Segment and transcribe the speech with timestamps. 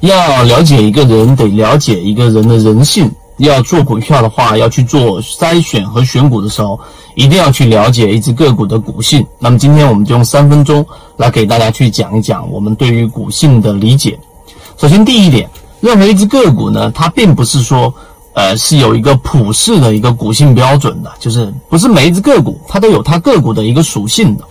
[0.00, 3.10] 要了解一个人，得了解一个人的人性。
[3.36, 6.78] 要做股票的话，要去做筛选和选股的时候，
[7.14, 9.26] 一定要去了解一只个股的股性。
[9.38, 10.84] 那么今天我们就用三分钟
[11.16, 14.18] 来给大家去讲一讲我们对于股性的理解。
[14.76, 15.48] 首先第一点，
[15.80, 17.94] 任何一只个股呢，它并不是说，
[18.34, 24.44] 呃，是有一个普世的一个股性标准的，就是不是每一只个股它都有它个股的一个属性的。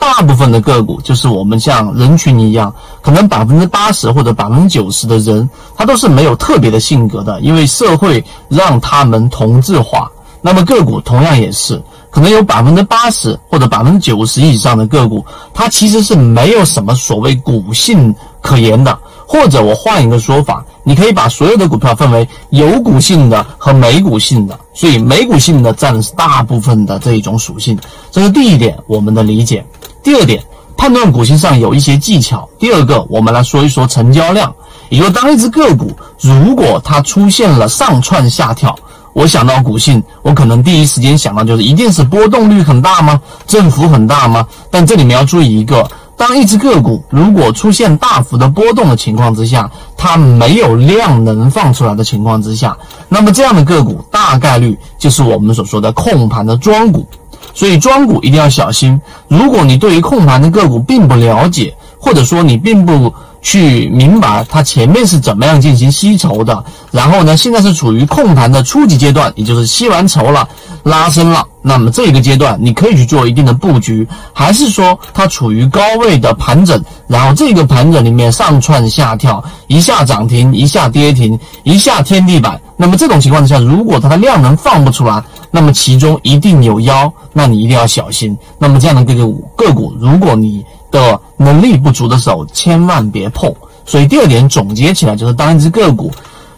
[0.00, 10.10] 大部分的个股就是我们像人群一样，可能百分之八十或者百分之九十的人，他都是没有特别的性格的，因为社会让他们同质化。
[10.42, 18.98] 那么个股同样也是，可能有百分之八十或者百分之九十以上的个股，它其实是没有什么所谓股性可言的。
[19.26, 27.78] 或者我换一个说法，你可以把所有的股票分为有股性的和没股性的，所以没股性的占的是大部分的这一种属性。
[28.10, 29.64] 这是第一点，我们的理解。
[30.02, 30.42] 第二点，
[30.76, 32.48] 判断股性上有一些技巧。
[32.58, 34.52] 第二个，我们来说一说成交量。
[34.88, 38.74] 也就当一只个股如果它出现了上窜下跳，
[39.12, 43.20] 我想到股性，我可能第一时间想到就是一定是波动率很大吗？
[43.46, 44.44] 振幅很大吗？
[44.68, 52.76] 但这里面要注意一个，当一只个股如果出现大幅的波动的情况之下，它没有量能放出来的情况之下，
[53.08, 57.06] 那么这样的个股大概率就是我们所说的控盘的庄股。
[57.54, 59.00] 所以庄股一定要小心。
[59.28, 63.12] 如果你对于控盘的个股并不了解，或者说你并不
[63.42, 70.48] 去明白它前面是怎么样进行吸筹的，然后呢，现在是处于控盘的初级阶段，也就是吸完筹了，
[70.82, 85.22] 拉升了，那么这个阶段你可以去做一定的布局，还是说它处于高位的盘整，然后这个盘整里面上窜下跳，一下涨停，一下跌停，一下天地板，那么这种情况之下，如果它的量能放不出来。
[85.52, 88.38] 那么其中一定有妖，那你一定要小心。
[88.56, 93.50] 那么这样的个股个股，如果你的能力不足的时候，千万别碰。
[93.86, 96.12] 所以第二点总结起来就是，当一只个股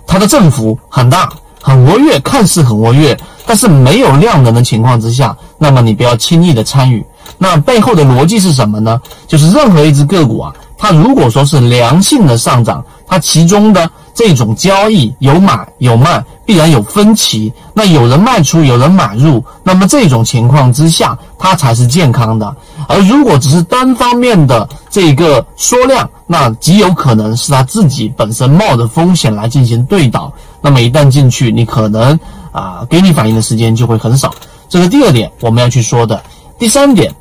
[0.06, 3.16] 它的振幅很大、很活跃，看似很活跃，
[3.46, 7.06] 但是没有量能的情况之下，那么你不要轻易的参与。
[7.38, 9.00] 那背后的逻辑是什么呢？
[9.28, 13.88] 就是任何一只个股啊，它如果说是良性的上涨，它其中的。
[14.14, 17.52] 这种交易有买有卖，必然有分歧。
[17.72, 22.54] 那有人卖出，有人买入，那么这种情况之下，它才是健康的。
[22.88, 30.32] 而如果只是单方面的这个缩量，那极有可能是他自己本身冒着风险来进行对倒。
[30.60, 32.18] 那么一旦进去，你可能
[32.52, 34.34] 啊，给你反应的时间就会很少。
[34.68, 36.22] 这是第二点我们要去说的。
[36.58, 37.14] 第三点，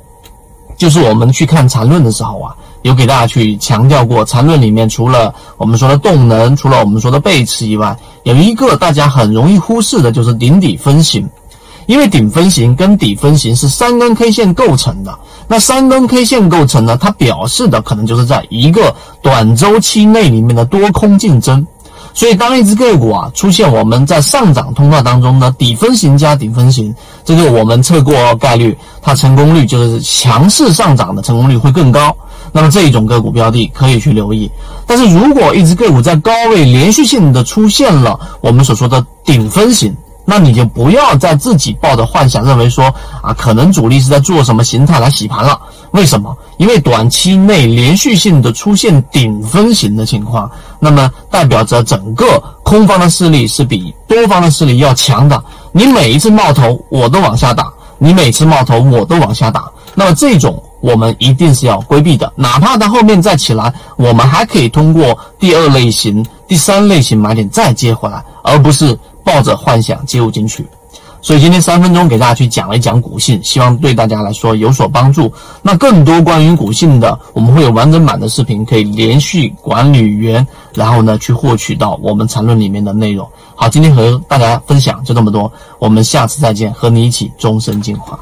[0.76, 2.54] 就是我们去看缠论的时候啊。
[2.82, 11.28] 有给大家去强调过，缠论里面除了我们说的动能，除了我们说的背驰以外，有一个大家很容易忽视的，就是顶底分型。
[11.86, 21.66] 因为顶分型跟底分型是三根 K 线构成的，那三根 K 线构成呢，它表示的可能就是在一个短周期内里面的多空竞争。
[22.14, 26.94] 所以，当一只个股啊出现我们在上涨通道当中呢，底分型加顶分型，
[27.24, 32.16] 这个我们测过概率，它成功率就是强势上涨的成功率会更高。
[32.52, 34.50] 那么这一种个股标的可以去留意。
[34.86, 45.58] 但是如果一只个股在高位连续性的出现了我们所说的顶分型，那你就不要再自己抱着幻想，认为说啊，可能主力是在做什么形态来洗盘了。
[45.90, 46.36] 为什么？
[46.58, 50.48] 因为短期内连续性的出现顶分型的情况，
[50.78, 55.42] 那么代表着整个空方的势力是比多方的势力要强的。
[55.72, 57.64] 你每一次冒头，我都往下打；
[57.98, 59.68] 你每次冒头，我都往下打。
[59.94, 62.30] 那么这种我们一定是要规避的。
[62.36, 68.98] 哪怕它后面再起来，我们还可以通过第二类型、第三类型买点再接回来，而不是。
[69.24, 70.66] 抱着幻想接入进去，
[71.20, 75.32] 所以今天三分钟给大家去讲一讲股性，希望对大家来说有所帮助。
[75.62, 80.44] 那更多关于股性的，我们会有完整版的视频，可以连续管理员，
[80.74, 83.24] 然后呢去获取到我们缠论里面的内容。
[83.54, 88.18] 好，今天和大家分享就这么多，我们下次再见，和你一起终身进化。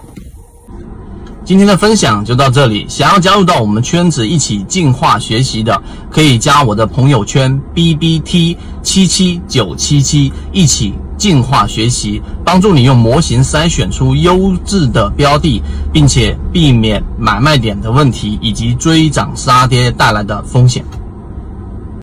[1.50, 2.86] 今天的分享就到这里。
[2.88, 15.60] 想要加入到我们圈子一起进化学习的，可以加我的朋友圈 B B T 七七九七七，一起进化学习，帮助你用模型筛选出优质的标的，
[15.92, 20.84] 并且避免买卖点的问题以及追涨杀跌带来的风险。